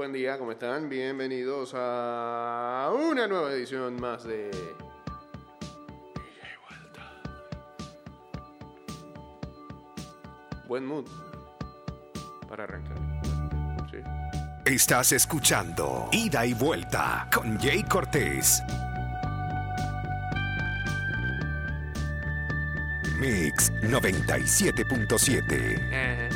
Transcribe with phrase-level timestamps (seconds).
[0.00, 0.88] Buen día, ¿cómo están?
[0.88, 4.48] Bienvenidos a una nueva edición más de...
[6.14, 7.12] Ida y vuelta.
[10.66, 11.04] Buen mood
[12.48, 12.96] para arrancar.
[13.90, 13.98] Sí.
[14.64, 18.62] Estás escuchando Ida y Vuelta con Jay Cortés.
[23.18, 26.29] Mix 97.7.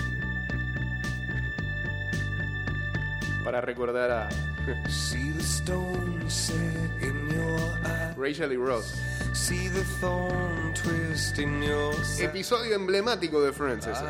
[3.55, 4.29] Para recordar a.
[8.17, 9.00] Rachel y Ross.
[9.32, 11.95] See the thorn twist in your.
[12.18, 14.03] Episodio emblemático de Friends ese.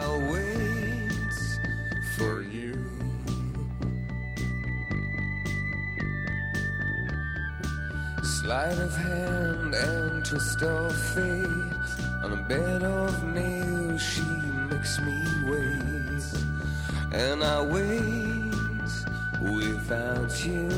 [2.17, 2.73] For you.
[8.23, 11.45] Sleight of hand and twist of fate.
[12.25, 14.23] On a bed of nails, she
[14.71, 16.23] makes me wait.
[17.13, 18.34] And I wait
[19.45, 20.69] without you.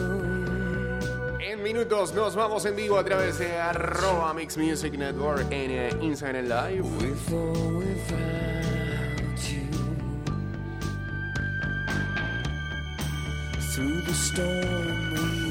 [1.40, 5.90] En minutos nos vamos en vivo a través de arroba Mix Music Network en eh,
[6.00, 6.82] Instagram Live.
[6.82, 9.68] With or without you.
[13.74, 15.45] Through the storm,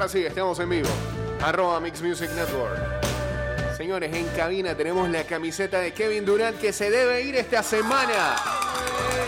[0.00, 0.88] Ahora sí, estamos en vivo.
[1.42, 3.04] Arroba Mix Music Network.
[3.76, 8.34] Señores, en cabina tenemos la camiseta de Kevin Durant que se debe ir esta semana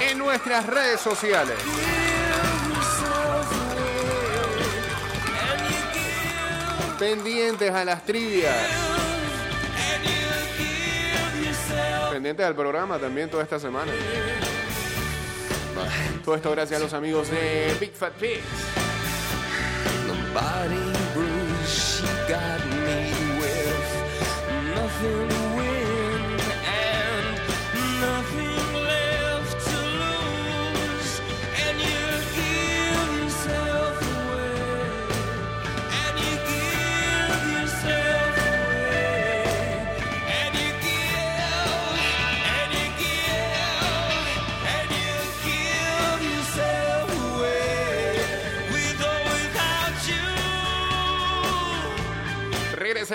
[0.09, 1.59] en nuestras redes sociales.
[6.99, 8.57] Pendientes a las trivias.
[12.11, 13.93] Pendientes al programa también toda esta semana.
[16.25, 18.72] Todo esto gracias a los amigos de Big Fat Pigs.
[20.35, 24.75] Body bruise she got me with.
[24.75, 25.32] Nothing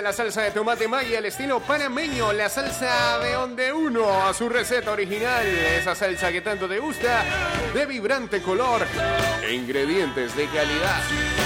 [0.08, 4.48] la salsa de tomate Maggi al estilo panameño, la salsa de onde uno a su
[4.48, 7.26] receta original, esa salsa que tanto te gusta,
[7.74, 8.86] de vibrante color
[9.42, 11.37] e ingredientes de calidad.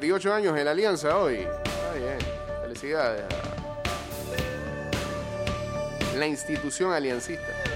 [0.00, 1.40] 48 años en la Alianza hoy.
[1.40, 2.18] Está bien.
[2.62, 3.22] Felicidades.
[6.16, 7.69] La institución aliancista.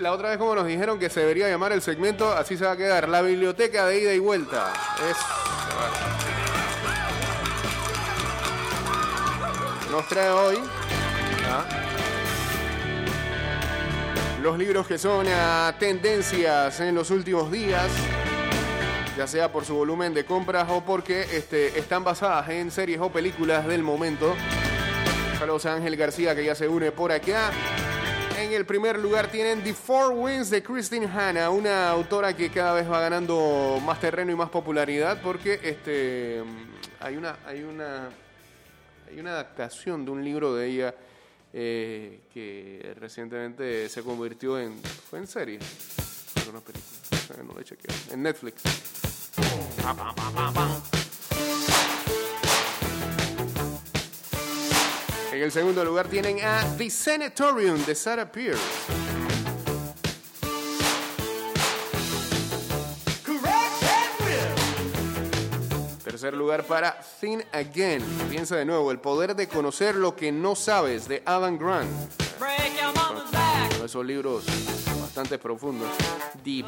[0.00, 2.72] La otra vez como nos dijeron que se debería llamar el segmento, así se va
[2.72, 4.72] a quedar, la biblioteca de ida y vuelta.
[5.08, 5.16] Es...
[9.90, 10.56] Nos trae hoy
[11.50, 11.64] ¿ah?
[14.42, 17.90] los libros que son ah, tendencias en los últimos días,
[19.18, 23.10] ya sea por su volumen de compras o porque este, están basadas en series o
[23.10, 24.34] películas del momento.
[25.38, 27.50] Saludos a Ángel García que ya se une por acá.
[28.40, 32.72] En el primer lugar tienen The Four Winds de Christine Hanna, una autora que cada
[32.72, 36.42] vez va ganando más terreno y más popularidad porque este,
[37.00, 38.08] hay, una, hay, una,
[39.06, 40.94] hay una adaptación de un libro de ella
[41.52, 44.80] eh, que recientemente se convirtió en...
[44.82, 45.58] fue en serie.
[46.48, 46.98] una película.
[47.38, 48.14] Eh, No la he.
[48.14, 48.62] En Netflix.
[55.32, 58.60] En el segundo lugar tienen a The Sanatorium de Sarah Pierce.
[66.02, 68.02] Tercer lugar para Thin Again.
[68.28, 71.88] Piensa de nuevo, el poder de conocer lo que no sabes de Adam Grant.
[72.40, 74.44] Uno de esos libros
[75.00, 75.88] bastante profundos.
[76.44, 76.66] Deep.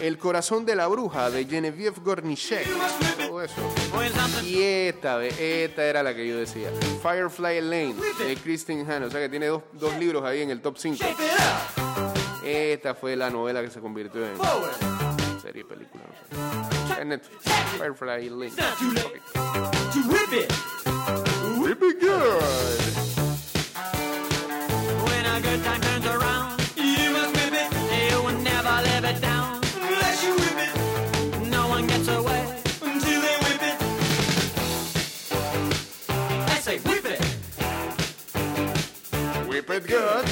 [0.00, 2.66] El corazón de la bruja de Genevieve Gornichek.
[3.36, 3.60] Todo eso.
[4.42, 6.70] Y esta, esta era la que yo decía.
[7.02, 9.02] Firefly Lane de Kristen Hahn.
[9.02, 10.96] O sea que tiene dos, dos libros ahí en el top 5.
[10.96, 12.46] Shape it up.
[12.46, 14.38] Esta fue la novela que se convirtió en
[15.42, 16.04] serie, película.
[16.32, 17.02] No sé.
[17.02, 17.42] En Netflix.
[17.76, 18.52] Firefly Lane.
[39.86, 40.24] Good.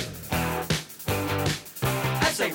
[1.07, 2.51] I say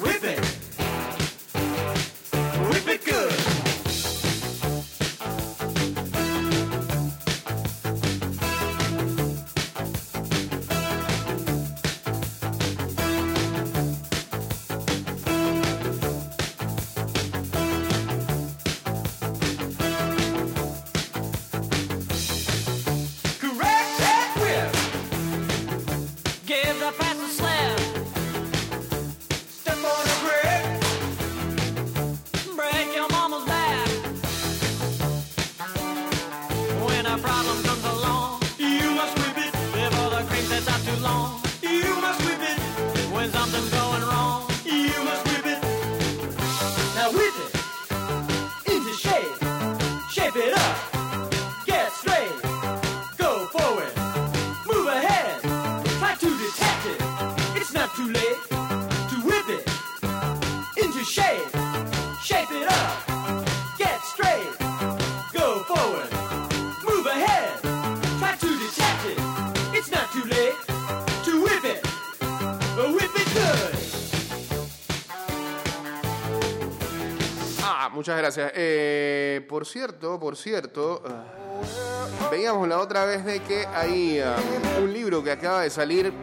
[78.56, 84.36] Eh, por cierto, por cierto, ah, veíamos la otra vez de que hay ah,
[84.82, 86.14] un libro que acaba de salir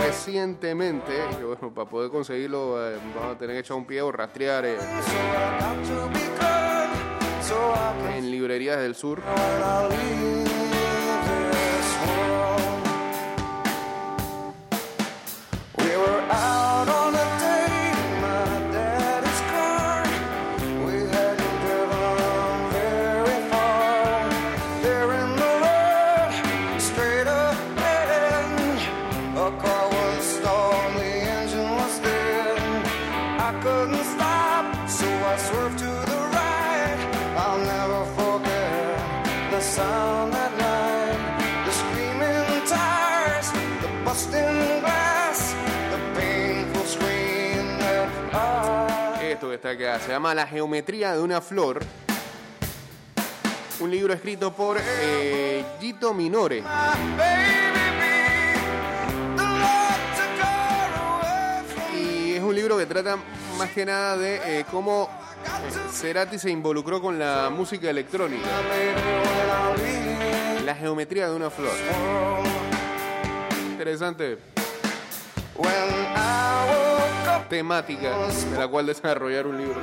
[0.00, 4.12] recientemente, que bueno, para poder conseguirlo eh, vamos a tener que echar un pie o
[4.12, 4.78] rastrear eh,
[8.16, 9.20] en librerías del sur.
[49.68, 51.84] Se llama La geometría de una flor.
[53.80, 56.64] Un libro escrito por eh, Gito Minore.
[61.94, 63.18] Y es un libro que trata
[63.58, 65.10] más que nada de eh, cómo
[65.44, 68.48] eh, Cerati se involucró con la música electrónica.
[70.64, 71.76] La geometría de una flor.
[73.70, 74.38] Interesante
[77.48, 78.10] temática
[78.52, 79.80] de la cual desarrollar un libro.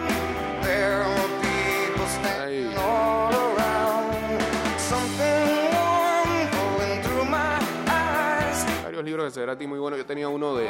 [8.84, 9.98] Varios libros de Cerati muy buenos.
[10.00, 10.66] Yo tenía uno de,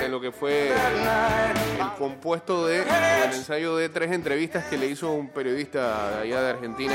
[0.00, 5.10] de- lo que fue el compuesto de el ensayo de tres entrevistas que le hizo
[5.12, 6.94] un periodista de allá de Argentina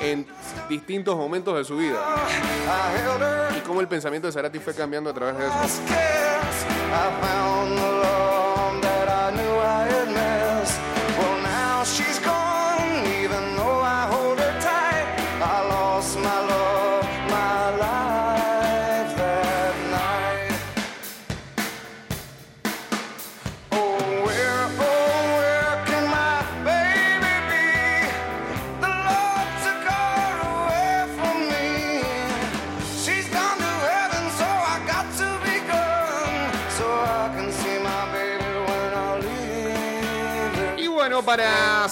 [0.00, 0.26] en
[0.68, 1.98] distintos momentos de su vida
[3.56, 5.54] y cómo el pensamiento de Cerati fue cambiando a través de eso.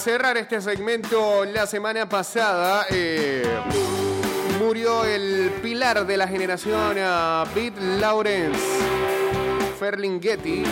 [0.07, 3.43] Cerrar este segmento, la semana pasada eh,
[4.57, 8.57] murió el pilar de la generación uh, Beat Lawrence
[9.77, 10.63] Ferlinghetti,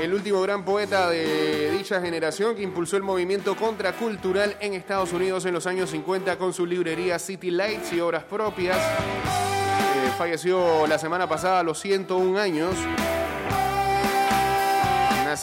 [0.00, 5.44] el último gran poeta de dicha generación que impulsó el movimiento contracultural en Estados Unidos
[5.46, 8.78] en los años 50 con su librería City Lights y obras propias.
[8.78, 12.76] Eh, falleció la semana pasada a los 101 años.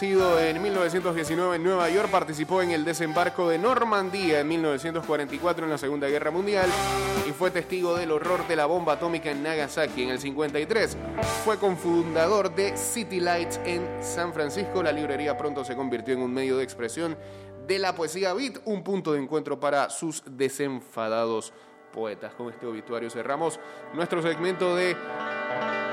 [0.03, 5.77] En 1919 en Nueva York, participó en el desembarco de Normandía en 1944 en la
[5.77, 6.67] Segunda Guerra Mundial
[7.29, 10.97] y fue testigo del horror de la bomba atómica en Nagasaki en el 53.
[11.45, 14.81] Fue cofundador de City Lights en San Francisco.
[14.81, 17.15] La librería pronto se convirtió en un medio de expresión
[17.67, 21.53] de la poesía beat, un punto de encuentro para sus desenfadados
[21.93, 22.33] poetas.
[22.33, 23.59] Con este obituario cerramos
[23.93, 24.97] nuestro segmento de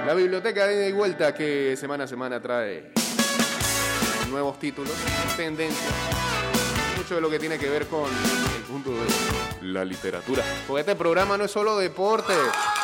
[0.07, 3.08] la biblioteca de ida y vuelta que semana a semana trae
[4.31, 4.93] nuevos títulos,
[5.37, 5.93] tendencias,
[6.97, 9.07] mucho de lo que tiene que ver con el punto de
[9.63, 10.43] la literatura.
[10.67, 12.33] Porque este programa no es solo deporte,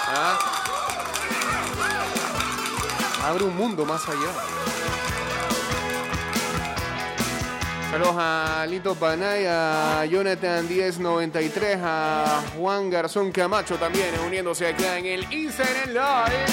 [0.09, 0.39] ¿ah?
[3.25, 4.33] abre un mundo más allá.
[7.91, 15.07] Saludos a Lito Panay, a Jonathan 1093, a Juan Garzón Camacho también uniéndose acá en
[15.07, 16.45] el Instagram Live.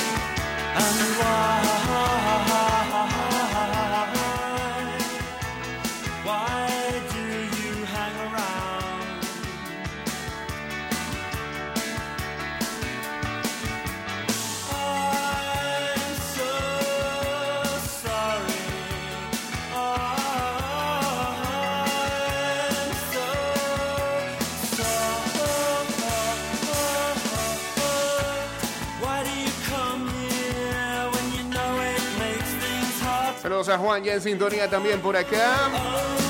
[33.69, 36.20] A Juan ya en sintonía también por acá.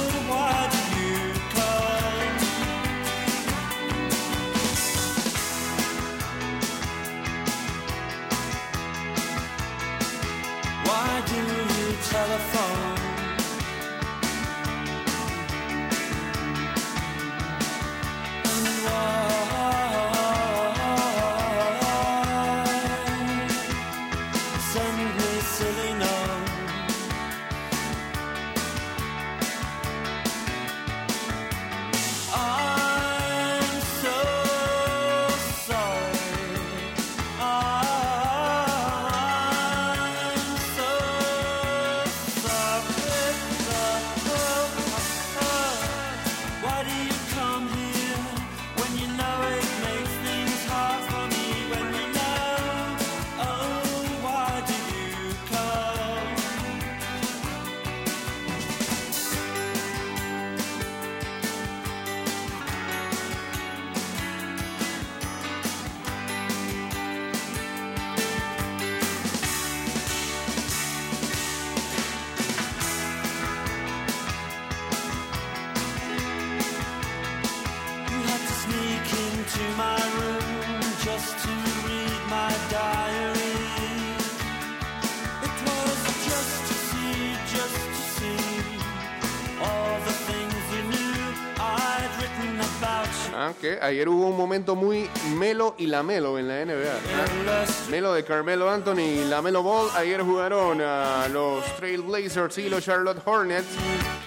[93.82, 97.90] Ayer hubo un momento muy Melo y Lamelo en la NBA.
[97.90, 99.90] Melo de Carmelo Anthony y Lamelo Ball.
[99.96, 103.68] Ayer jugaron a los Trail Blazers y los Charlotte Hornets.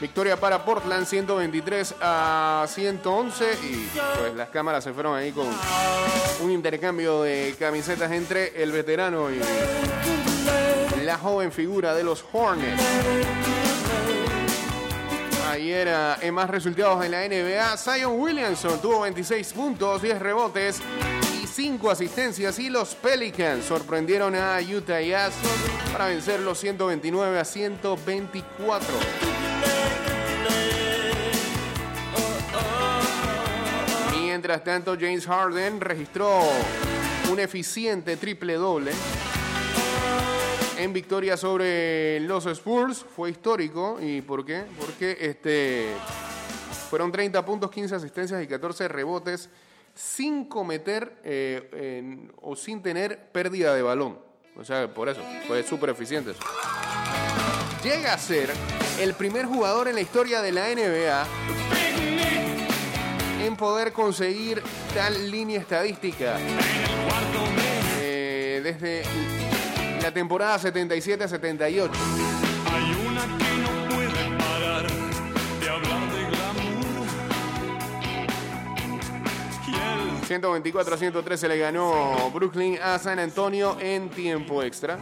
[0.01, 3.45] Victoria para Portland 123 a 111.
[3.63, 5.47] Y pues las cámaras se fueron ahí con
[6.43, 9.41] un intercambio de camisetas entre el veterano y
[11.05, 13.74] la joven figura de los Hornets.
[15.55, 20.83] Ayer ah, en más resultados en la NBA, Zion Williamson tuvo 26 puntos, 10 rebotes
[21.41, 22.59] y 5 asistencias.
[22.59, 25.33] Y los Pelicans sorprendieron a Utah Jazz
[25.93, 28.89] para vencer los 129 a 124.
[34.11, 36.41] Mientras tanto, James Harden registró
[37.31, 38.91] un eficiente triple doble
[40.85, 43.05] en victoria sobre los Spurs.
[43.17, 43.99] Fue histórico.
[44.01, 44.65] ¿Y por qué?
[44.79, 45.89] Porque este,
[46.91, 49.49] fueron 30 puntos, 15 asistencias y 14 rebotes
[49.95, 54.19] sin cometer eh, o sin tener pérdida de balón.
[54.57, 56.33] O sea, por eso, fue súper eficiente.
[57.83, 58.51] Llega a ser
[59.01, 61.27] el primer jugador en la historia de la NBA
[63.45, 64.63] en poder conseguir
[64.95, 66.37] tal línea estadística.
[68.01, 69.03] Eh, desde
[70.05, 71.91] la temporada 77-78.
[72.71, 74.87] Hay una que no puede parar
[75.61, 77.09] de hablar de glamour.
[80.21, 80.27] El...
[80.27, 84.99] 124 113 le ganó Brooklyn a San Antonio en tiempo extra.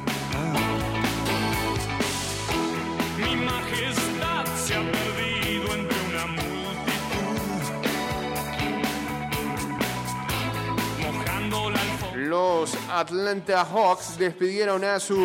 [12.42, 15.16] Los Atlanta Hawks despidieron a su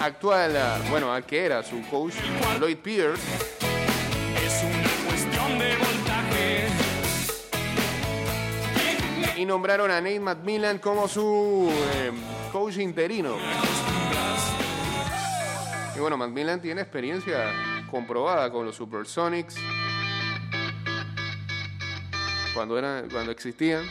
[0.00, 0.56] actual,
[0.88, 2.14] bueno, al que era su coach,
[2.58, 3.22] Lloyd Pierce,
[4.42, 6.68] Es una cuestión de voltaje.
[9.36, 12.10] y nombraron a Nate McMillan como su eh,
[12.52, 13.36] coach interino.
[15.94, 17.52] Y bueno, McMillan tiene experiencia
[17.90, 19.56] comprobada con los Supersonics
[22.54, 23.84] cuando, eran, cuando existían,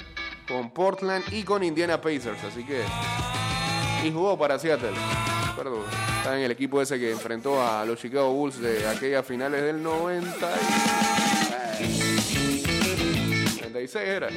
[0.47, 2.83] con Portland y con Indiana Pacers, así que...
[4.03, 4.91] Y jugó para Seattle.
[5.55, 5.83] Perdón,
[6.17, 9.81] está en el equipo ese que enfrentó a los Chicago Bulls de aquellas finales del
[9.81, 10.51] 90
[11.79, 12.23] y...
[13.59, 14.29] 96 era.
[14.29, 14.35] Sí.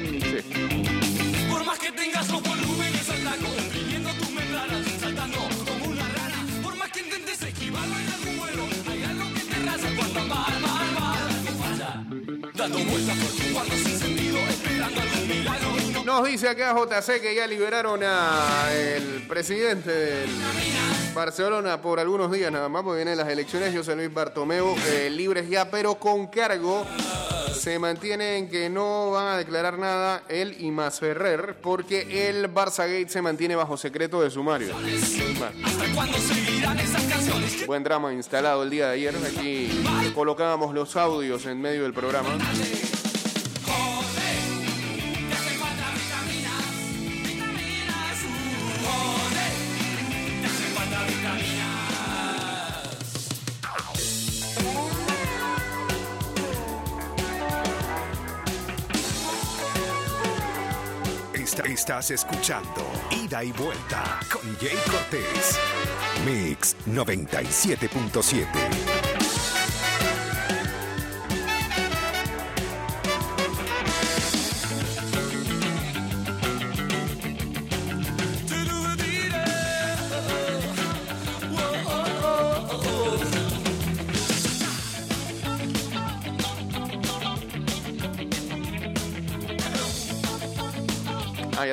[1.49, 6.45] Por más que tengas los volúmenes al taco, viviendo tus membranas, saltando como una rana.
[6.63, 10.61] Por más que intentes esquivarlo en algún vuelo, hay algo que te raza cuando mal,
[10.61, 11.29] mal, mal.
[11.59, 12.05] falla.
[12.53, 13.86] Dando vueltas por tu cuarto
[16.17, 20.29] Nos dice acá JC que ya liberaron a el presidente del
[21.13, 23.71] Barcelona por algunos días nada más, porque vienen las elecciones.
[23.75, 26.87] José Luis Bartomeu, eh, libres ya, pero con cargo.
[27.53, 33.09] Se mantienen que no van a declarar nada él y Masferrer, porque el Barça Gate
[33.09, 34.73] se mantiene bajo secreto de sumario.
[37.67, 39.15] Buen drama instalado el día de ayer.
[39.23, 39.69] Aquí
[40.15, 42.29] colocábamos los audios en medio del programa.
[61.65, 65.59] Estás escuchando Ida y Vuelta con Jay Cortés.
[66.25, 69.16] Mix 97.7.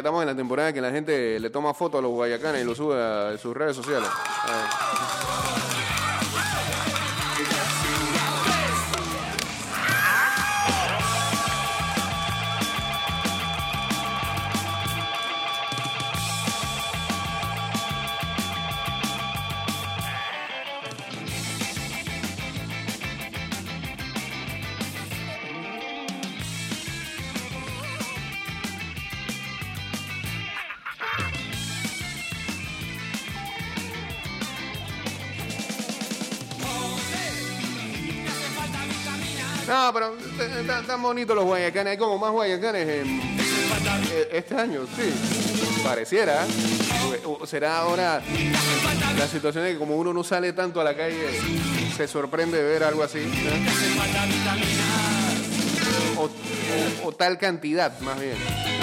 [0.04, 2.74] estamos en la temporada que la gente le toma fotos a los guayacanes y lo
[2.74, 4.06] sube a sus redes sociales.
[39.66, 40.14] No, pero
[40.87, 41.92] tan bonitos los guayacanes.
[41.92, 43.20] Hay como más guayacanes en,
[44.12, 45.83] eh, este año, sí.
[45.83, 46.46] Pareciera.
[47.46, 48.22] ¿Será ahora
[49.18, 51.40] la situación de que como uno no sale tanto a la calle,
[51.96, 53.20] se sorprende de ver algo así?
[57.05, 58.73] o tal cantidad, más bien.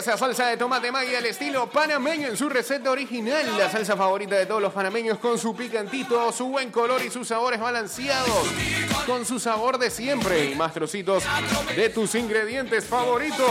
[0.00, 3.44] Regresa salsa de tomate Maggi al estilo panameño en su receta original.
[3.58, 7.28] La salsa favorita de todos los panameños con su picantito, su buen color y sus
[7.28, 8.48] sabores balanceados.
[9.04, 11.22] Con su sabor de siempre y más trocitos
[11.76, 13.46] de tus ingredientes favoritos.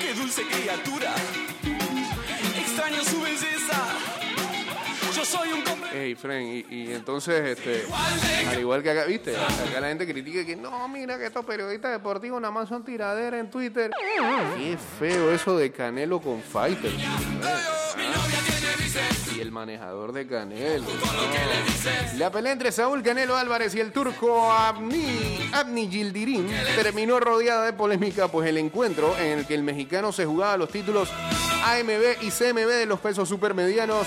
[0.00, 1.14] Qué dulce criatura.
[2.56, 3.98] Extraño su belleza.
[5.14, 7.84] Yo soy un Hey, Fren, y, y entonces, este,
[8.48, 11.92] al igual que acá, viste, acá la gente critica que no, mira que estos periodistas
[11.92, 13.90] deportivos nada más son tiraderas en Twitter.
[14.56, 16.92] Qué feo eso de Canelo con Fighter.
[19.40, 20.84] El manejador de Canelo.
[22.16, 27.72] La pelea entre Saúl Canelo Álvarez y el turco Abni, Abni Yildirim terminó rodeada de
[27.72, 31.08] polémica, pues el encuentro en el que el mexicano se jugaba los títulos
[31.64, 34.06] AMB y CMB de los pesos supermedianos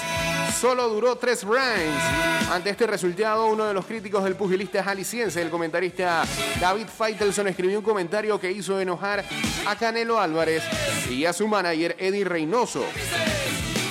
[0.60, 2.52] solo duró tres rounds.
[2.52, 6.26] Ante este resultado, uno de los críticos del pugilista jalisciense, el comentarista
[6.60, 9.24] David Faitelson, escribió un comentario que hizo enojar
[9.66, 10.64] a Canelo Álvarez
[11.10, 12.84] y a su manager Eddie Reynoso.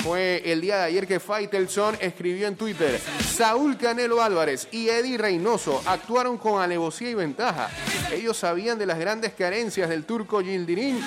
[0.03, 5.19] Fue el día de ayer que Faitelson escribió en Twitter, Saúl Canelo Álvarez y Eddie
[5.19, 7.69] Reynoso actuaron con alevosía y ventaja.
[8.11, 10.99] Ellos sabían de las grandes carencias del turco Yildirim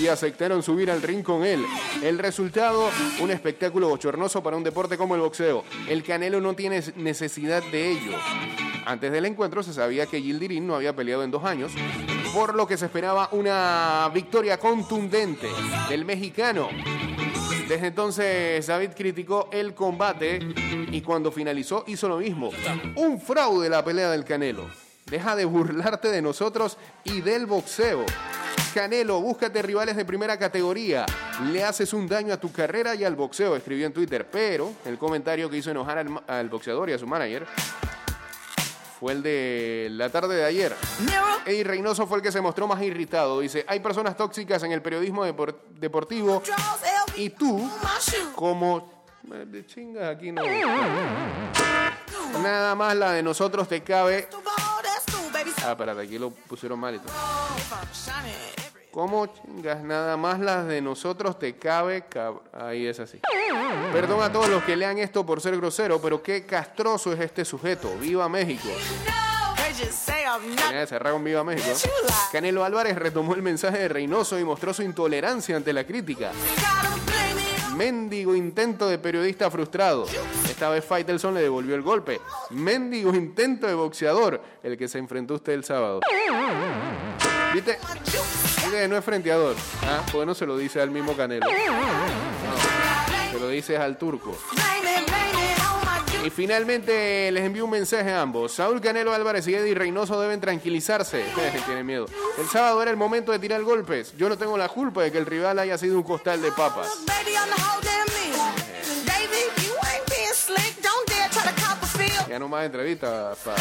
[0.00, 1.64] y aceptaron subir al ring con él.
[2.02, 5.64] El resultado, un espectáculo bochornoso para un deporte como el boxeo.
[5.88, 8.18] El Canelo no tiene necesidad de ello.
[8.84, 11.70] Antes del encuentro se sabía que Yildirim no había peleado en dos años,
[12.34, 15.48] por lo que se esperaba una victoria contundente
[15.88, 16.68] del mexicano.
[17.70, 20.40] Desde entonces David criticó el combate
[20.90, 22.50] y cuando finalizó hizo lo mismo.
[22.96, 24.68] Un fraude la pelea del Canelo.
[25.06, 28.04] Deja de burlarte de nosotros y del boxeo.
[28.74, 31.06] Canelo, búscate rivales de primera categoría.
[31.52, 34.26] Le haces un daño a tu carrera y al boxeo, escribió en Twitter.
[34.28, 37.46] Pero el comentario que hizo enojar al, al boxeador y a su manager
[39.00, 40.76] fue el de la tarde de ayer.
[41.46, 43.40] Eddie Reynoso fue el que se mostró más irritado.
[43.40, 46.42] Dice, hay personas tóxicas en el periodismo depor- deportivo
[47.16, 47.68] y tú,
[48.34, 49.06] como...
[49.32, 50.42] eh, De chingas aquí no.
[52.42, 54.28] Nada más la de nosotros te cabe...
[55.64, 57.12] Ah, espérate, aquí lo pusieron mal y todo.
[58.90, 59.82] ¿Cómo chingas?
[59.84, 62.04] Nada más las de nosotros te cabe...
[62.08, 63.20] cab- Ahí es así.
[63.92, 67.44] Perdón a todos los que lean esto por ser grosero, pero qué castroso es este
[67.44, 67.94] sujeto.
[67.98, 68.68] ¡Viva México!
[70.68, 71.70] Tenía cerrar con Viva México.
[72.32, 76.32] Canelo Álvarez retomó el mensaje de Reynoso y mostró su intolerancia ante la crítica.
[77.80, 80.04] Mendigo intento de periodista frustrado.
[80.44, 82.20] Esta vez Faitelson le devolvió el golpe.
[82.50, 86.00] Mendigo intento de boxeador, el que se enfrentó usted el sábado.
[87.54, 87.78] ¿Viste?
[88.04, 89.56] Viste no es frenteador.
[89.84, 90.02] ¿Ah?
[90.12, 91.46] Porque no se lo dice al mismo Canelo.
[93.32, 94.36] Se lo dices al turco.
[96.24, 98.52] Y finalmente les envío un mensaje a ambos.
[98.52, 101.24] Saúl Canelo Álvarez y Eddie Reynoso deben tranquilizarse.
[101.66, 102.06] Tienen miedo.
[102.38, 104.14] El sábado era el momento de tirar golpes.
[104.18, 106.88] Yo no tengo la culpa de que el rival haya sido un costal de papas.
[112.28, 113.56] Ya no más entrevistas para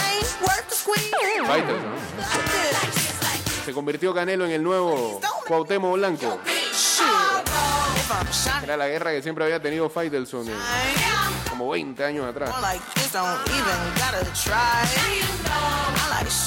[1.45, 1.95] Fighters, ¿no?
[3.65, 6.39] Se convirtió Canelo en el nuevo Cuauhtémoc Blanco.
[8.63, 10.53] Era la guerra que siempre había tenido Faitelson eh,
[11.49, 12.49] como 20 años atrás.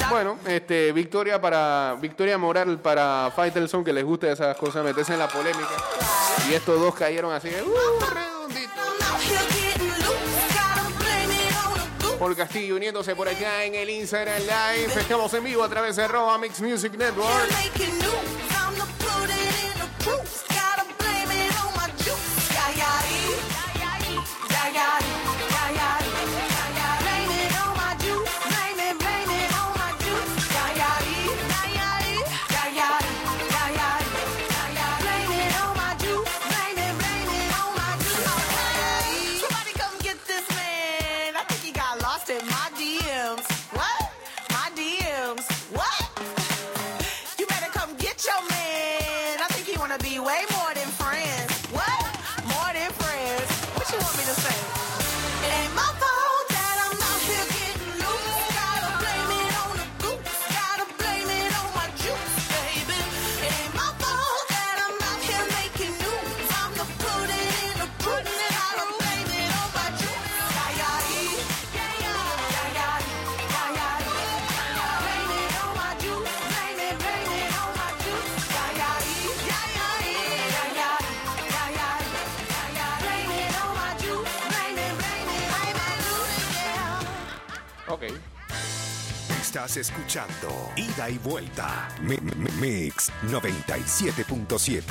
[0.09, 5.19] Bueno, este, victoria para victoria moral para Faitelson que les gusta esas cosas, meterse en
[5.19, 5.71] la polémica.
[6.49, 8.71] Y estos dos cayeron así, uh, redondito.
[12.19, 14.93] Paul Castillo uniéndose por acá en el Instagram Live.
[14.99, 17.49] Estamos en vivo a través de Roba Mix Music Network.
[89.77, 91.89] Escuchando Ida y Vuelta.
[92.01, 94.83] Mi- mi- Mix 97.7.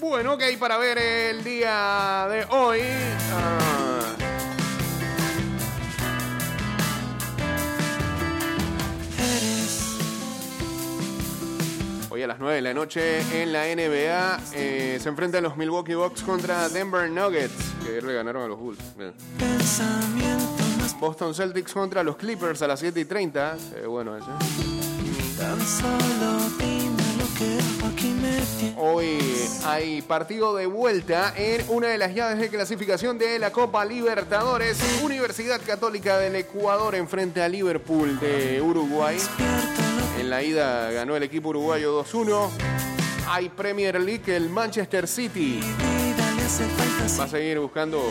[0.00, 2.80] Bueno, ok, para ver el día de hoy.
[3.32, 3.73] ah,
[12.24, 16.22] a las 9 de la noche en la NBA eh, se enfrentan los Milwaukee Bucks
[16.22, 18.78] contra Denver Nuggets, que ayer le ganaron a los Bulls.
[20.98, 23.58] Boston Celtics contra los Clippers a las 7 y 30.
[23.58, 24.26] Se ve bueno ese.
[28.78, 29.18] Hoy
[29.66, 34.78] hay partido de vuelta en una de las llaves de clasificación de la Copa Libertadores.
[35.02, 39.18] Universidad Católica del Ecuador enfrente a Liverpool de Uruguay.
[40.24, 42.48] En la ida ganó el equipo uruguayo 2-1.
[43.28, 45.60] Hay Premier League, el Manchester City
[47.20, 48.02] va a seguir buscando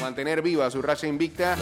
[0.00, 1.54] mantener viva su racha invicta.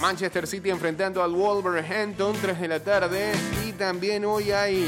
[0.00, 3.30] Manchester City enfrentando al Wolverhampton 3 de la tarde.
[3.64, 4.84] Y también hoy hay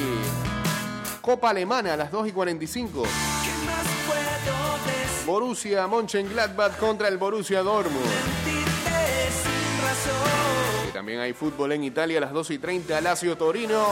[1.20, 3.02] Copa Alemana a las 2 y 45.
[3.02, 3.08] ¿Qué
[3.66, 5.26] más puedo decir?
[5.26, 8.59] Borussia Mönchengladbach contra el Borussia Dortmund.
[10.92, 13.00] También hay fútbol en Italia a las 2 y 30.
[13.00, 13.88] Lazio Torino.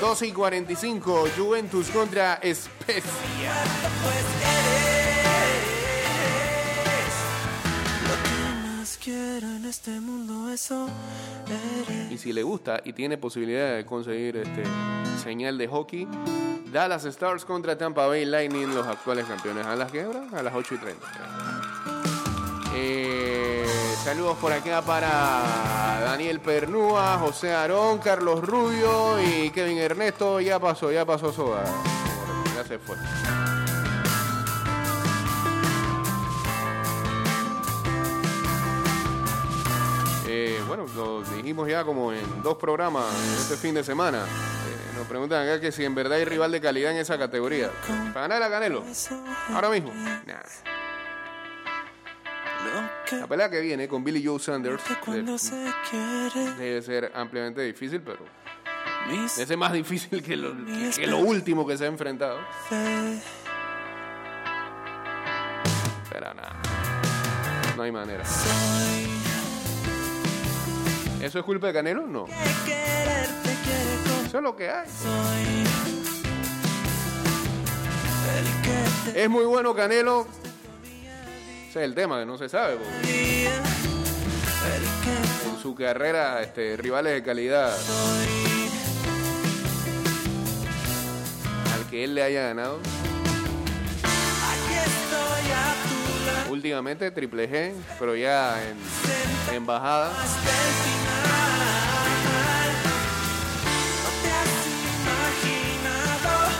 [0.00, 1.28] 2 y 45.
[1.36, 3.54] Juventus contra Spezia.
[11.86, 12.14] Que.
[12.14, 14.62] Y si le gusta y tiene posibilidad de conseguir este
[15.22, 16.06] señal de hockey,
[16.72, 19.66] Dallas Stars contra Tampa Bay Lightning, los actuales campeones.
[19.66, 20.26] ¿A las hora?
[20.32, 21.06] A las 8 y 30.
[24.04, 30.40] Saludos por acá para Daniel Pernúa, José Aarón, Carlos Rubio y Kevin Ernesto.
[30.40, 31.64] Ya pasó, ya pasó Soda.
[32.56, 32.96] Ya se fue.
[40.26, 43.04] Eh, bueno, lo dijimos ya como en dos programas
[43.38, 44.24] este fin de semana.
[44.24, 47.70] Eh, nos preguntan acá que si en verdad hay rival de calidad en esa categoría.
[48.14, 48.82] ¿Para ganar a Canelo?
[49.52, 49.92] Ahora mismo.
[53.12, 54.82] La pelea que viene con Billy Joe Sanders
[56.58, 58.18] debe ser ampliamente difícil, pero
[59.08, 62.38] debe ser más difícil que lo, que- que lo último que se ha enfrentado.
[66.12, 66.52] Pero nada.
[67.76, 68.24] No hay manera.
[71.22, 72.06] ¿Eso es culpa de Canelo?
[72.06, 72.26] No.
[74.26, 74.88] Eso es lo que hay.
[79.14, 80.26] Es muy bueno Canelo.
[81.70, 82.78] Ese es el tema, que no se sabe.
[85.46, 87.72] en su carrera, este, rivales de calidad
[91.72, 92.80] al que él le haya ganado.
[96.50, 98.76] Últimamente Triple G, pero ya en,
[99.54, 100.10] en bajada.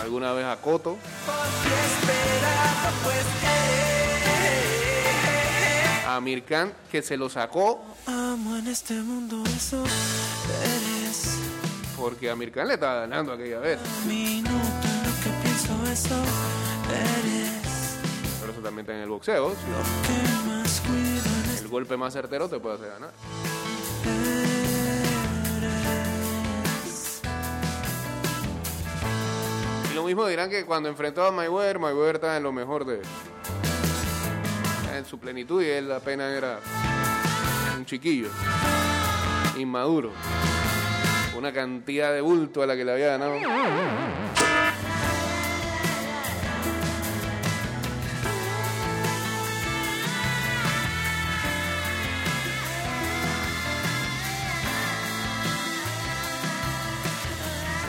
[0.05, 0.99] Alguna vez a Coto.
[4.41, 4.80] eres.
[6.07, 9.85] A Mirkan, que se lo sacó Amo en este mundo, eso
[10.65, 11.37] eres.
[11.97, 13.79] porque a Mirkan le estaba ganando aquella vez.
[14.03, 16.23] Un minuto en lo que pienso, eso
[16.91, 17.99] eres.
[18.41, 19.55] Pero eso también está en el boxeo.
[21.61, 23.11] El golpe más certero te puede hacer ganar.
[26.83, 27.21] eres.
[29.91, 33.03] Y lo mismo dirán que cuando enfrentó a Mayweather, Mayweather estaba en lo mejor de.
[35.01, 36.61] En su plenitud y él apenas era
[37.77, 38.29] un chiquillo,
[39.57, 40.13] inmaduro,
[41.37, 43.35] una cantidad de bulto a la que le había ganado.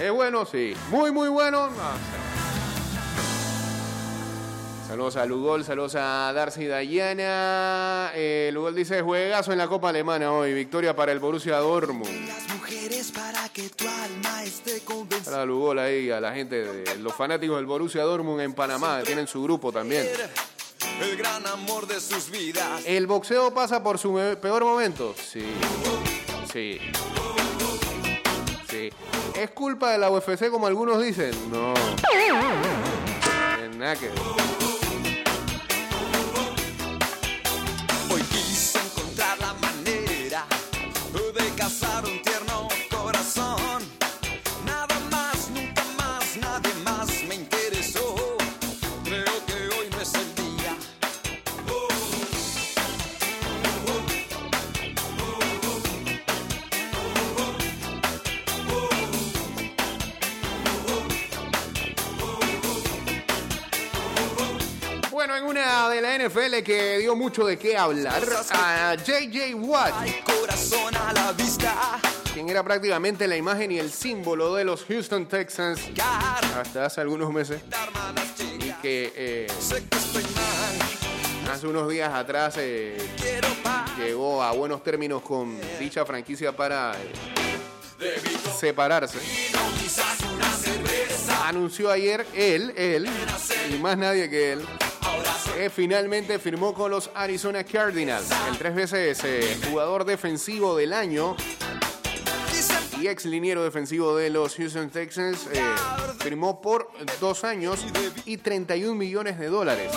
[0.02, 0.74] Es bueno, sí.
[0.90, 1.70] Muy, muy bueno.
[4.92, 8.12] Saludos a Lugol, saludos a Darcy Dayana.
[8.14, 10.54] Eh, Lugol dice juegazo en la Copa Alemana hoy.
[10.54, 12.28] Victoria para el Borussia Dortmund.
[12.28, 15.32] Las mujeres para que tu alma esté convencida.
[15.32, 19.28] Para Lugol ahí, a la gente de los fanáticos del Borussia Dortmund en Panamá, tienen
[19.28, 20.06] su grupo también.
[21.02, 22.84] El gran amor de sus vidas.
[22.86, 25.16] ¿El boxeo pasa por su peor momento?
[25.16, 25.54] Sí.
[26.52, 26.80] Sí.
[28.70, 28.90] Sí.
[29.36, 31.32] ¿Es culpa de la UFC como algunos dicen?
[31.50, 31.74] No.
[33.78, 34.12] Nada que
[66.52, 72.00] NFL que dio mucho de qué hablar, a JJ Watt, Hay corazón a la vista.
[72.34, 75.82] quien era prácticamente la imagen y el símbolo de los Houston Texans
[76.58, 77.62] hasta hace algunos meses,
[78.60, 79.48] y que eh,
[81.52, 82.98] hace unos días atrás eh,
[83.98, 86.94] llegó a buenos términos con dicha franquicia para
[88.00, 88.22] eh,
[88.60, 89.20] separarse.
[91.46, 93.08] Anunció ayer él, él,
[93.70, 94.66] y más nadie que él,
[95.74, 98.30] finalmente firmó con los Arizona Cardinals.
[98.50, 101.36] El tres veces eh, jugador defensivo del año
[103.02, 105.62] y ex liniero defensivo de los Houston Texans eh,
[106.20, 107.84] firmó por dos años
[108.26, 109.92] y 31 millones de dólares.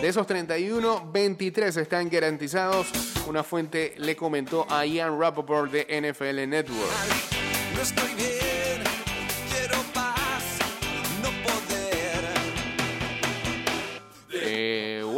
[0.00, 2.88] De esos 31, 23 están garantizados.
[3.26, 6.92] Una fuente le comentó a Ian Rappaport de NFL Network.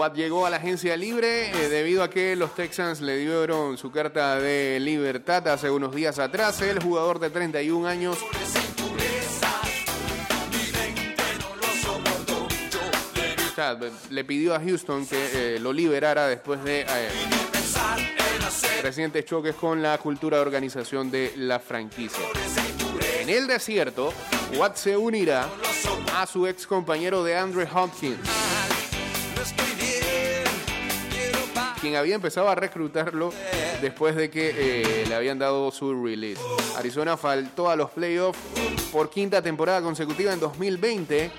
[0.05, 3.91] Watt llegó a la agencia libre eh, debido a que los Texans le dieron su
[3.91, 6.61] carta de libertad hace unos días atrás.
[6.61, 8.19] El jugador de 31 años
[13.57, 13.79] o
[14.11, 17.09] le pidió a Houston que eh, lo liberara después de eh,
[18.83, 22.27] recientes choques con la cultura de organización de la franquicia.
[23.21, 24.13] En el desierto,
[24.59, 25.49] Watt se unirá
[26.15, 28.19] a su ex compañero de Andre Hopkins.
[31.85, 33.31] Quien había empezado a reclutarlo
[33.83, 36.41] después de que eh, le habían dado su release.
[36.79, 38.39] Arizona faltó a los playoffs
[38.91, 41.31] por quinta temporada consecutiva en 2020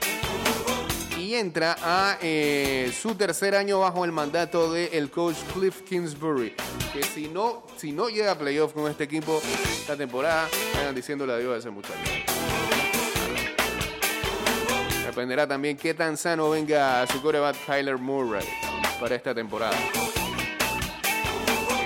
[1.18, 6.54] y entra a eh, su tercer año bajo el mandato del coach Cliff Kingsbury.
[6.94, 9.42] Que si no, si no llega a playoffs con este equipo
[9.80, 12.00] esta temporada, vayan diciéndole adiós a ese muchacho.
[15.08, 18.46] Dependerá también qué tan sano venga su coreback Kyler Murray
[19.00, 19.76] para esta temporada.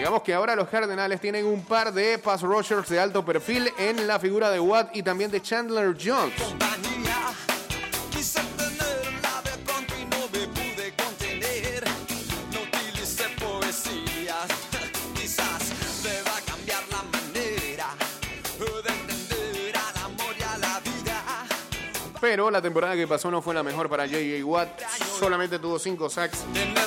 [0.10, 4.08] Digamos que ahora los Cardenales tienen un par de pass rushers de alto perfil en
[4.08, 6.34] la figura de Watt y también de Chandler Jones.
[22.20, 24.44] Pero la temporada que pasó no fue la mejor para J.J.
[24.44, 24.82] Watt.
[25.20, 26.46] Solamente tuvo 5 sacks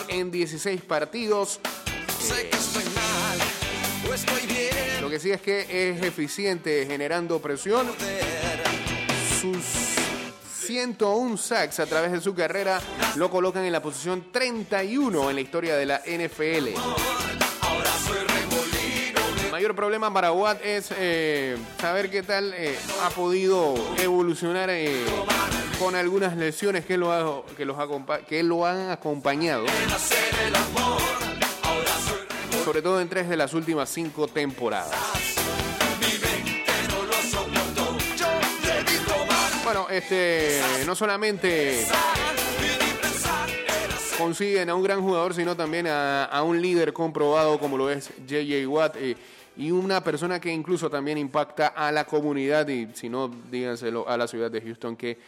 [0.09, 1.61] en 16 partidos.
[5.13, 5.61] Que sí es que
[5.93, 7.87] es eficiente generando presión.
[9.43, 9.63] Sus
[10.67, 12.81] 101 sacks a través de su carrera
[13.17, 16.69] lo colocan en la posición 31 en la historia de la NFL.
[19.45, 25.05] El mayor problema para Watt es eh, saber qué tal eh, ha podido evolucionar eh,
[25.79, 27.77] con algunas lesiones que lo, ha- que, los
[28.27, 29.67] que lo han acompañado.
[32.73, 34.99] Sobre todo en tres de las últimas cinco temporadas.
[39.63, 41.85] Bueno, este, no solamente
[44.17, 48.11] consiguen a un gran jugador, sino también a, a un líder comprobado como lo es
[48.27, 49.17] JJ Watt eh,
[49.59, 54.17] y una persona que incluso también impacta a la comunidad y si no, díganselo a
[54.17, 55.19] la ciudad de Houston que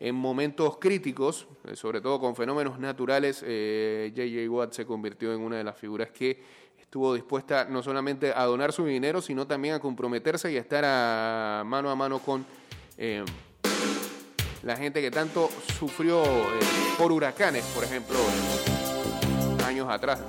[0.00, 5.40] en momentos críticos, eh, sobre todo con fenómenos naturales, eh, JJ Watt se convirtió en
[5.40, 9.74] una de las figuras que estuvo dispuesta no solamente a donar su dinero, sino también
[9.74, 12.44] a comprometerse y a estar a mano a mano con
[12.98, 13.24] eh,
[14.64, 15.48] la gente que tanto
[15.78, 16.58] sufrió eh,
[16.98, 18.16] por huracanes, por ejemplo,
[19.64, 20.20] años atrás.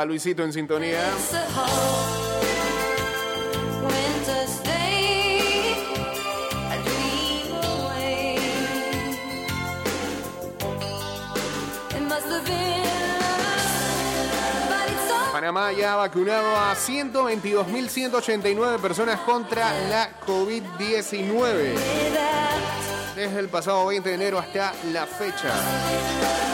[14.67, 21.75] but it's all Panamá ya ha vacunado a 122.189 personas contra la COVID-19
[22.13, 23.15] that.
[23.15, 26.48] desde el pasado 20 de enero hasta la fecha.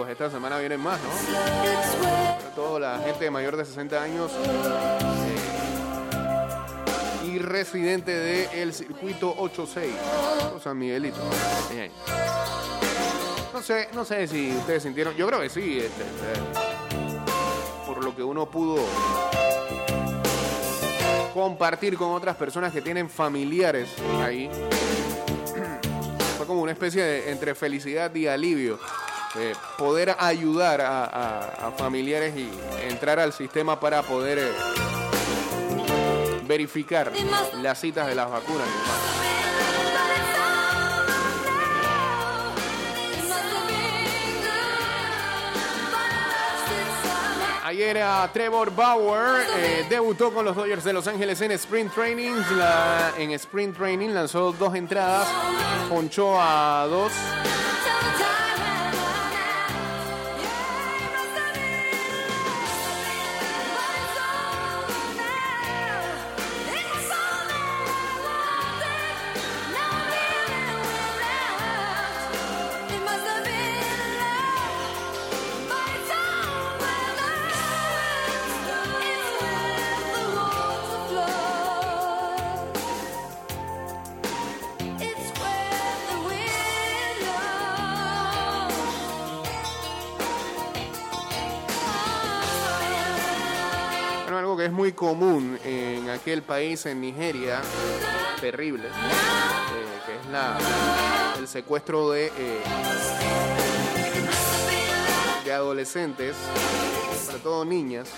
[0.00, 1.10] Pues esta semana vienen más, ¿no?
[2.40, 5.36] Sobre todo la gente mayor de 60 años eh,
[7.26, 9.92] y residente del circuito 86,
[10.56, 11.18] o San Miguelito.
[11.70, 11.92] Bien.
[13.52, 16.40] No sé, no sé si ustedes sintieron, yo creo que sí, este, este,
[17.84, 18.76] por lo que uno pudo
[21.34, 23.90] compartir con otras personas que tienen familiares
[24.22, 24.48] ahí.
[26.38, 28.78] Fue como una especie de entre felicidad y alivio.
[29.36, 32.50] Eh, poder ayudar a, familiares y
[32.88, 34.50] entrar al sistema para poder eh,
[36.46, 37.12] verificar
[37.62, 38.66] las citas de las vacunas.
[47.64, 52.34] Ayer a Trevor Bauer eh, debutó con los Dodgers de Los Ángeles en Sprint Training.
[53.16, 55.28] En Sprint Training lanzó dos entradas,
[55.88, 57.12] ponchó a dos.
[96.30, 97.60] Aquel país, en Nigeria,
[98.40, 98.90] terrible, eh,
[100.06, 100.56] que es la,
[101.36, 102.62] el secuestro de, eh,
[105.44, 106.36] de adolescentes,
[107.26, 108.10] sobre todo niñas.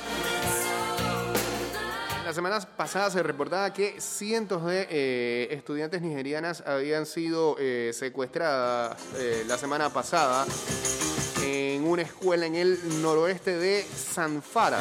[2.26, 7.56] La semana pasada se reportaba que cientos de eh, estudiantes nigerianas habían sido
[7.94, 8.98] secuestradas
[9.46, 10.44] la semana pasada
[11.42, 14.80] en una escuela en el noroeste de Sanfara.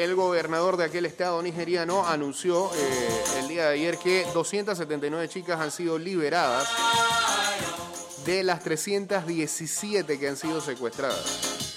[0.00, 5.60] El gobernador de aquel estado nigeriano anunció eh, el día de ayer que 279 chicas
[5.60, 6.66] han sido liberadas
[8.24, 11.69] de las 317 que han sido secuestradas.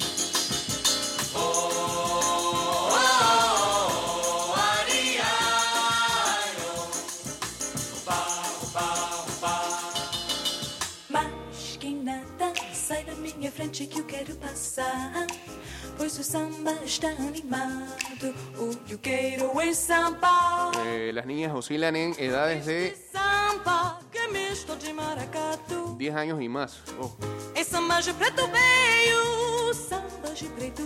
[16.16, 20.72] O samba está animado, o que eu quero é samba.
[20.86, 25.96] Eh, las niñas oscilan en edades de Samba que é misto de maracatu.
[25.98, 26.82] 10 años y más.
[27.02, 27.12] Oh.
[27.56, 30.84] É samba de preto veio, samba de preto.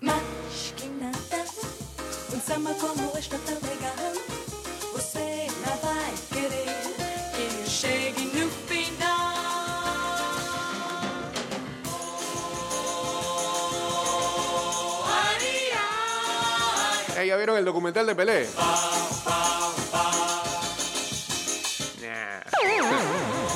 [0.00, 1.44] Mas que nada,
[2.32, 4.25] um samba como este tão legal.
[17.56, 18.48] Eh, ¿Ya vieron el documental de Pelé?
[22.02, 23.46] Nah.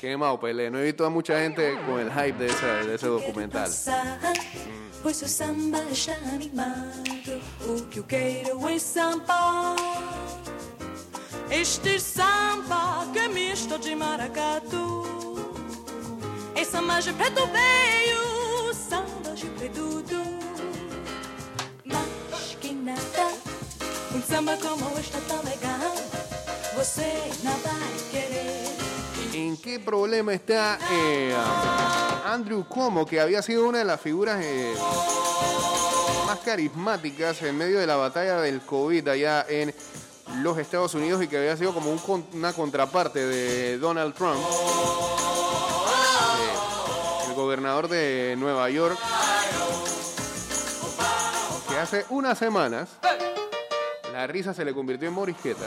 [0.00, 0.70] Quemado Pelé.
[0.70, 3.64] No he visto a mucha gente con el hype de, esa- de ese documental.
[3.64, 4.18] Passar,
[5.02, 7.40] pois o samba está animado.
[7.68, 9.76] O que eu quero é.
[11.50, 15.25] Este samba que é misto de maracatu.
[16.76, 19.48] Samba de preto veio, samba de.
[21.86, 23.32] Mas que nada,
[24.14, 25.94] um samba como este tão legal.
[26.76, 28.76] Você não vai querer.
[29.32, 31.34] ¿En qué problema está eh,
[32.26, 34.74] Andrew Como, que había sido una de las figuras eh,
[36.26, 39.74] más carismáticas en medio de la batalla del COVID allá en
[40.42, 44.36] los Estados Unidos y que había sido como un una contraparte de Donald Trump?
[47.36, 48.98] Gobernador de Nueva York,
[51.68, 52.88] que hace unas semanas
[54.10, 55.66] la risa se le convirtió en morisqueta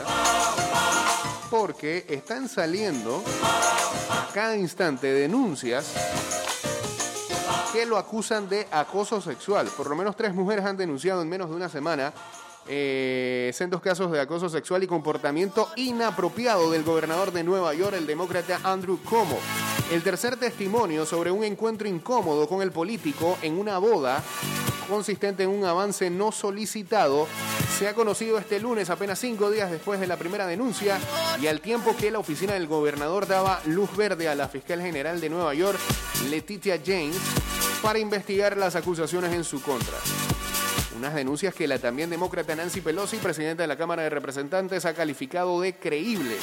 [1.48, 3.22] porque están saliendo
[4.10, 5.94] a cada instante denuncias
[7.72, 9.68] que lo acusan de acoso sexual.
[9.76, 12.12] Por lo menos tres mujeres han denunciado en menos de una semana
[12.66, 18.06] eh, sendos casos de acoso sexual y comportamiento inapropiado del gobernador de Nueva York, el
[18.06, 19.38] demócrata Andrew Cuomo.
[19.90, 24.22] El tercer testimonio sobre un encuentro incómodo con el político en una boda
[24.88, 27.26] consistente en un avance no solicitado
[27.76, 30.98] se ha conocido este lunes, apenas cinco días después de la primera denuncia
[31.40, 35.20] y al tiempo que la oficina del gobernador daba luz verde a la fiscal general
[35.20, 35.78] de Nueva York,
[36.28, 37.16] Letitia James,
[37.82, 39.96] para investigar las acusaciones en su contra.
[40.96, 44.94] Unas denuncias que la también demócrata Nancy Pelosi, presidenta de la Cámara de Representantes, ha
[44.94, 46.42] calificado de creíbles.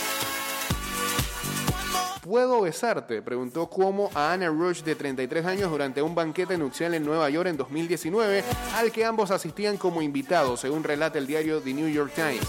[2.28, 3.22] ¿Puedo besarte?
[3.22, 7.48] Preguntó Cuomo a Anna Rush de 33 años durante un banquete nupcial en Nueva York
[7.48, 8.44] en 2019,
[8.76, 12.46] al que ambos asistían como invitados, según relata el diario The New York Times.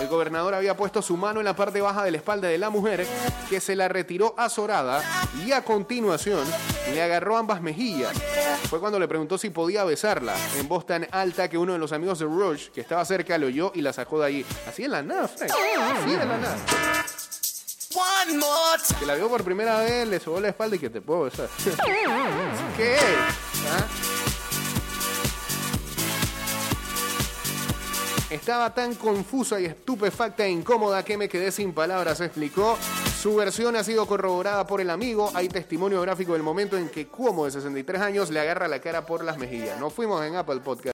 [0.00, 2.68] El gobernador había puesto su mano en la parte baja de la espalda de la
[2.68, 3.06] mujer,
[3.48, 5.00] que se la retiró azorada
[5.46, 6.44] y a continuación
[6.92, 8.20] le agarró ambas mejillas.
[8.68, 11.92] Fue cuando le preguntó si podía besarla, en voz tan alta que uno de los
[11.92, 14.46] amigos de Rush, que estaba cerca, lo oyó y la sacó de allí.
[14.66, 15.26] Así en la nada.
[15.26, 16.56] Así de la nada.
[18.98, 21.48] Que la vio por primera vez, le sobó la espalda y que te puedo besar.
[22.76, 23.02] ¿Qué es?
[23.70, 23.86] ¿Ah?
[28.30, 32.78] Estaba tan confusa y estupefacta e incómoda que me quedé sin palabras, explicó.
[33.20, 35.30] Su versión ha sido corroborada por el amigo.
[35.34, 39.04] Hay testimonio gráfico del momento en que Cuomo, de 63 años, le agarra la cara
[39.04, 39.78] por las mejillas.
[39.78, 40.86] Nos fuimos en Apple Podcast.